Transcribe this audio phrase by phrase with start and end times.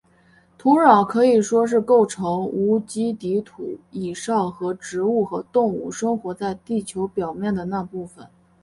[0.57, 8.27] 土壤可以说是构成无机底土以上和植物和动物生活在地球表面的那部分。